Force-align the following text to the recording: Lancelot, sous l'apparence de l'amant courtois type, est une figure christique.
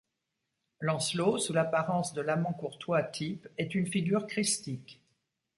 Lancelot, 0.79 1.37
sous 1.37 1.53
l'apparence 1.53 2.13
de 2.13 2.21
l'amant 2.21 2.53
courtois 2.53 3.03
type, 3.03 3.47
est 3.59 3.75
une 3.75 3.85
figure 3.85 4.25
christique. 4.25 4.99